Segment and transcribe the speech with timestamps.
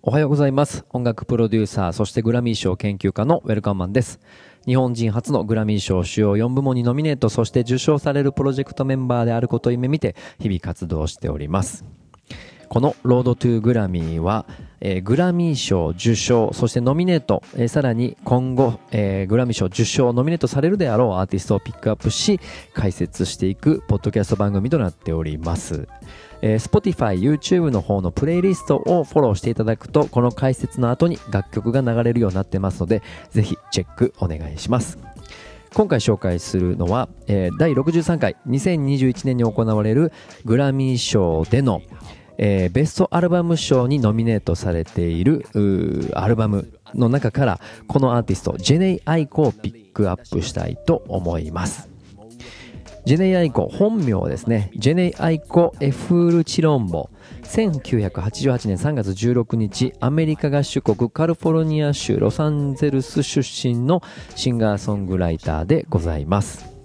[0.00, 0.84] おはようございます。
[0.90, 4.20] 音楽プロデューサーそしてグラミー賞研究家のウェルカンマンです。
[4.64, 11.84] 日本人初のグラミー賞主要4部門にノミネートそして受賞されるプロジェクトメンバーであることを夢見て日々活動しております。
[12.68, 14.46] このロードトゥーグラミーは、
[14.80, 22.40] えー、グラミー賞受賞、そしてノミネート、えー、さらに今後、えー、グラミー賞受賞、ノミネートされるであろうアーティストをピックアップし、
[22.74, 25.88] 解説していくポッドキャスト番組となっております。
[26.42, 34.98] えー、Spotify、YouTube の方のプレイリストをフォローしていただくと、この解説の後に楽曲が流れるようになってますので、ぜひチェックお願いします。
[35.74, 40.12] 今回紹介するのは、えー、第63回2021年に行われる
[40.44, 41.82] グラミー賞での
[42.38, 45.44] えー、ベストアルバム賞にノミネートされている
[46.14, 51.88] アルバムの中からこのアーティストジェネイ・アイコをピックアップしたいと思います。
[53.04, 54.70] ジェネイ・アイコ本名ですね。
[54.76, 57.08] ジェネイ・アイコ・エフール・チロンボ
[57.44, 64.02] 1988年3月16日アメリカ合衆国カリフォルニア州ロサンゼルス出身の
[64.36, 66.77] シンガーソングライターでございます。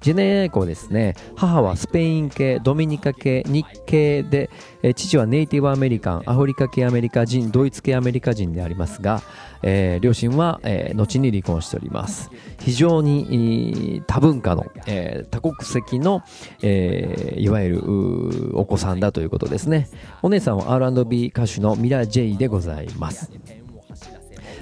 [0.00, 1.14] ジェネイ・アイコですね。
[1.36, 4.48] 母はスペイン系ドミニカ系日系で、
[4.82, 9.22] え父はネイティブアメリカンアフリカ系アメリカ人ドイツ系アメリカ人でありますが、
[9.62, 12.30] えー、両親は、えー、後に離婚しております。
[12.60, 16.22] 非常に多文化の、えー、多国籍の、
[16.62, 19.88] えいわゆるお子さんだということですね。
[20.22, 23.32] お姉さんは R&B 歌手のミラ・ジェイでございます。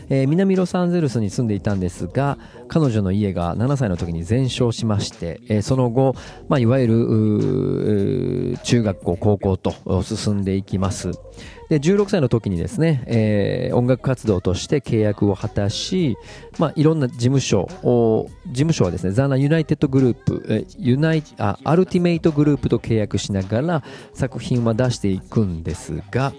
[0.08, 6.14] えー、南ロサンゼルスに住んでいたんですが彼女の家が7歳の時に全焼しまして、えー、その後、
[6.48, 11.10] まあ、いわゆる中学校高校と進んでいきます。
[11.68, 16.16] で16歳の時にですね、えー、音楽活動として契約を果たし、
[16.58, 23.82] まあ、いろんな事務所を事務所はですねザーナユナイテッドグループ、ユナイあアルティメイトグループと契約しながら
[24.14, 26.32] 作品は出していくんですが、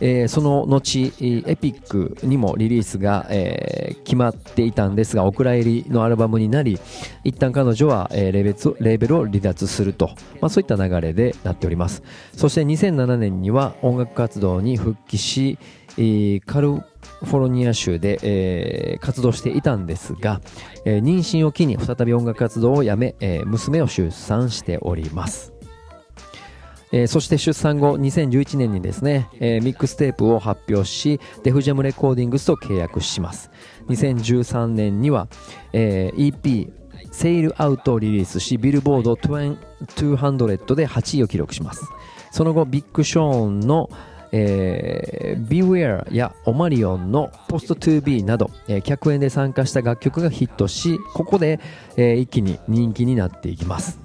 [0.00, 6.80] えー、その後エピックにもリリースが、えー、決まっていたんですがお蔵入りのアルバムになり
[7.22, 10.08] 一旦彼女は、えー、レベルレーベルを離脱すると、
[10.40, 12.02] まあ、そういった流れでなっております。
[12.34, 15.58] そして2007年には音楽活動に復帰し、
[15.98, 20.40] えー、カルフォルニア州で、えー、活動していたんですが、
[20.84, 25.52] えー、妊娠を機に再び音楽活動をやめ、えー、娘を出産しております。
[26.94, 33.50] えー、そして出産後2011年にですね、えー、ミックステープを発表しデフジャムレコーディングスと契約します。
[33.88, 35.28] 2013年には、
[35.72, 36.70] えー、EP
[37.10, 41.82] セールアウトをリリースしビルボード200で8位を記録します。
[42.30, 43.88] その後ビッグショーンの
[44.32, 51.60] えー、Beware やオマリオンの Post2B など、えー、客演で参加した楽曲がヒットしここで、
[51.96, 54.00] えー、一気に人気になっていきます。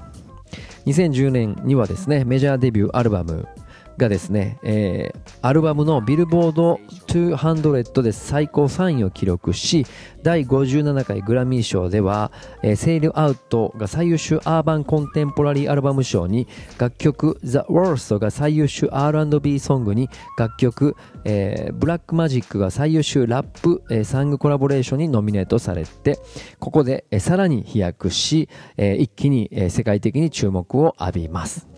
[0.85, 3.47] 2010年にはですねメジャーデビューアルバム
[3.97, 9.85] がですね、えー、アルバムのビルボード200で最高3位を記録し
[10.21, 12.31] 第57回グラミー賞では、
[12.61, 16.47] えー、セールアウトが最優秀アーバンコンテンポラリーアルバム賞に
[16.77, 26.19] 楽曲 The Worst が最優秀 R&B ソングに楽曲、えー、ブラックマジックが最優秀ラップ、えー、サングコラボレーションにノミネートされて
[26.59, 31.76] ここで、えー、さらに飛躍し、えー、一気に、えー、世界的に注目を浴びます。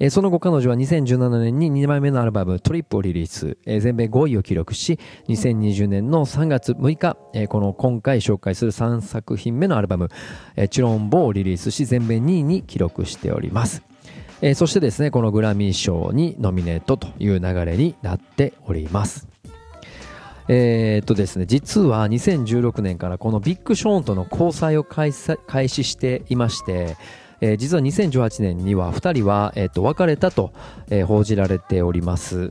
[0.00, 4.98] え、その後彼女は2017年に2枚目のアルバムトリップをリリース、え、全米5位を記録し
[5.28, 10.08] 2020年の3月6日、え、この今回紹介する3作品目のアルバム、
[10.54, 13.82] えー、チロンボをリリースし全米2位に記録しております。
[14.40, 19.26] え、そしてですねこのグラミー賞にノミネートという流れになっております。
[20.48, 26.96] えー、っとですね実は2016年からこのビッグショーンとの交際を開始していまして
[27.40, 30.52] えー、実は2018年には2人は、えー、と別れたと、
[30.90, 32.50] えー、報じられております。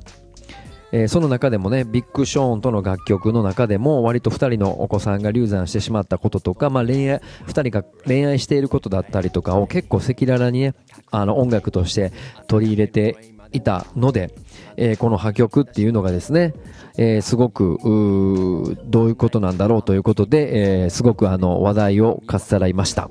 [0.92, 10.76] えー、その中でもね、ビッグショーンとの楽曲の中でも、割と2人のお子さんが流産してしまったこととか、まあ、恋愛、2人が恋愛していることだったりとかを結構赤裸々にね、
[11.12, 12.14] あの音楽として
[12.48, 13.18] 取り入れて
[13.52, 14.34] いたので、
[14.78, 16.54] えー、この破局っていうのがですね、
[16.98, 17.78] えー、すごく
[18.86, 23.10] どういうことなんだろうということで、え、すごくあの話題をかっさらいました。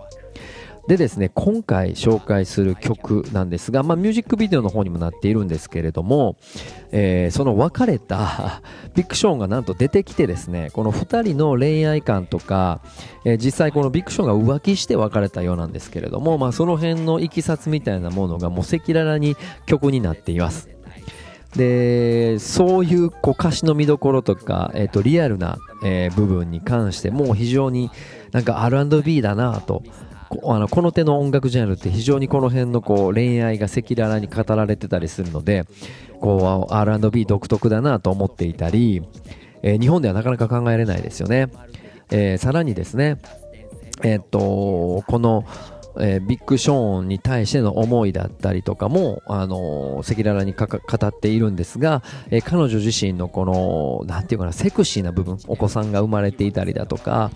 [0.88, 6.36] でですね、今回紹介する曲なんですが、まあ、ミュージックビデオの方にもなっているんですけれども、
[6.92, 8.62] えー、その別れた
[8.94, 12.80] ビッグションがなんと出てきてですね、この2人の恋愛観とか、
[13.24, 19.36] えー、実際このビッグションが浮気して別れたようなんですけれども、まあ、その辺のいきさつみたいなものがもう赤裸々に
[19.66, 20.68] 曲になっています。
[21.56, 27.90] でそういうこう歌詞の見どころとか、えー、とリアルな、えー、部分に関してもう非常に
[28.32, 29.82] なんか R&B だなと
[30.44, 35.64] あのこの手の音楽ジャンルって非常にこの辺のこう恋愛が赤裸々に語られてたりするので
[36.20, 39.02] こう R&B 独特だなと思っていたり、
[39.62, 41.48] えー、日本ではなかなか考えられないですよね、
[42.10, 43.18] えー、さらにですね
[44.02, 45.44] えー、っとこの
[45.98, 50.66] えー、ビッグショーンに対しての思いだったりとかも、赤裸々に語
[51.06, 57.30] っているんですが、えー、彼女自身のこの、なんていうかな、セクシーな部分、お子さんが生まれていたりだとか、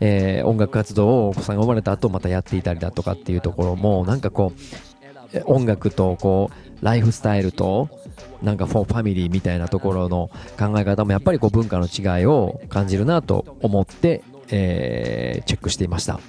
[0.00, 4.52] えー、音楽活動をお子さんが生まれた後またやっていたりだとかっていうところも、なんかこ
[5.34, 7.88] う、音楽とこう、ライフスタイルと、
[8.42, 16.20] なんか for family みたいなところの考え方もやっぱりこう文化の違いを感じるなと思って、えー、チェックしていました。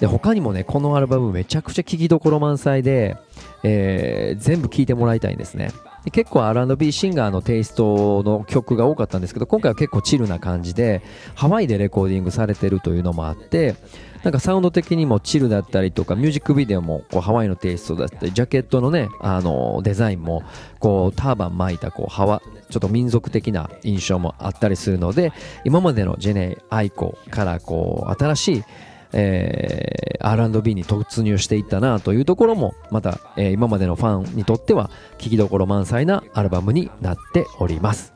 [0.00, 3.16] で他にもねこのアルバムめちゃくちゃ聴きどころ満載で、
[3.64, 5.70] えー、全部聴いてもらいたいんですね
[6.10, 11.02] 結構 R&B シンガーのテイストの曲が多かったんですけど今回は結構チルな感じで
[11.34, 13.76] ハワイでレコーディングされてるというのもあって
[14.22, 20.42] なんかサウンド的にもチルだったりとかミュージックビデオもこうハワイのテイストだったりジャケットのねあのデザインも
[20.80, 25.32] こうターバン巻いたこうハワちょっと民族的な印象もあったりするので
[25.64, 28.64] 今までのジェネ・アイコからこう新しい
[29.12, 38.14] えー、R&B に突入していったなというところもまた、えー、今までのファンにとっては聴きどころ満載なアルバムになっております。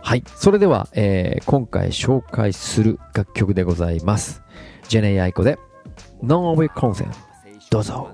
[0.00, 0.24] はい。
[0.36, 4.42] それでは、えー、今回紹介する楽曲でございます。
[4.88, 5.58] ジェネイ・アイコで
[6.22, 7.08] Non We Consent
[7.70, 8.08] どうぞ。